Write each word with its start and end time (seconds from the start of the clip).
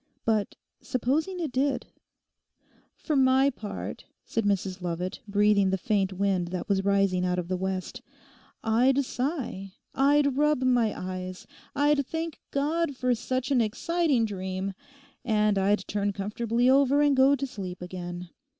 But 0.25 0.55
supposing 0.81 1.39
it 1.39 1.51
did?' 1.51 1.85
'For 2.95 3.15
my 3.15 3.51
part,' 3.51 4.05
said 4.25 4.45
Mrs 4.45 4.81
Lovat, 4.81 5.19
breathing 5.27 5.69
the 5.69 5.77
faint 5.77 6.11
wind 6.11 6.47
that 6.47 6.67
was 6.67 6.83
rising 6.83 7.23
out 7.23 7.37
of 7.37 7.47
the 7.49 7.55
west, 7.55 8.01
'I'd 8.63 9.05
sigh; 9.05 9.73
I'd 9.93 10.35
rub 10.37 10.63
my 10.63 10.91
eyes; 10.99 11.45
I'd 11.75 12.03
thank 12.07 12.39
God 12.49 12.95
for 12.97 13.13
such 13.13 13.51
an 13.51 13.61
exciting 13.61 14.25
dream; 14.25 14.73
and 15.23 15.59
I'd 15.59 15.87
turn 15.87 16.13
comfortably 16.13 16.67
over 16.67 17.03
and 17.03 17.15
go 17.15 17.35
to 17.35 17.45
sleep 17.45 17.79
again. 17.79 18.31